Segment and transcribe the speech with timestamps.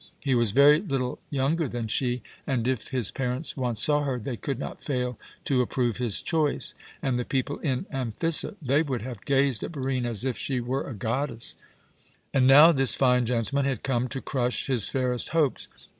[0.19, 4.35] He was very little younger than she, and if his parents once saw her, they
[4.35, 6.73] could not fail to approve his choice.
[7.03, 8.55] And the people in Amphissa!
[8.63, 11.55] They would have gazed at Barine as if she were a goddess.
[12.33, 15.67] And now this fine gentleman had come to crush his fairest hopes.